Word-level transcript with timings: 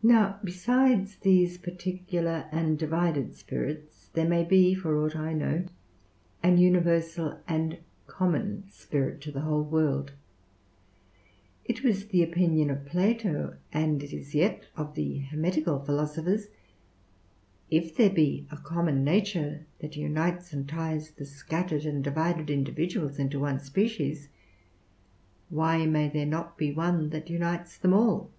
Now, 0.00 0.38
besides 0.44 1.16
these 1.16 1.58
particular 1.58 2.46
and 2.52 2.78
divided 2.78 3.34
spirits 3.34 4.08
there 4.14 4.28
may 4.28 4.42
be 4.44 4.72
(for 4.74 4.96
aught 5.04 5.16
I 5.16 5.34
know) 5.34 5.66
an 6.42 6.56
universal 6.56 7.38
and 7.48 7.78
common 8.06 8.68
spirit 8.70 9.20
to 9.22 9.32
the 9.32 9.40
whole 9.40 9.64
world. 9.64 10.12
It 11.66 11.82
was 11.84 12.06
the 12.06 12.22
opinion 12.22 12.70
of 12.70 12.86
Plato, 12.86 13.56
and 13.70 14.02
it 14.02 14.14
is 14.14 14.34
yet 14.34 14.62
of 14.76 14.94
the 14.94 15.24
Hermetical 15.30 15.84
philosophers: 15.84 16.46
if 17.68 17.94
there 17.94 18.08
be 18.08 18.46
a 18.50 18.56
common 18.56 19.02
nature 19.04 19.66
that 19.80 19.96
unites 19.96 20.52
and 20.54 20.66
ties 20.66 21.10
the 21.10 21.26
scattered 21.26 21.84
and 21.84 22.02
divided 22.04 22.48
individuals 22.48 23.18
into 23.18 23.40
one 23.40 23.58
species, 23.60 24.28
why 25.50 25.84
may 25.84 26.08
there 26.08 26.24
not 26.24 26.56
be 26.56 26.72
one 26.72 27.10
that 27.10 27.28
unites 27.28 27.76
them 27.76 27.92
all? 27.92 28.30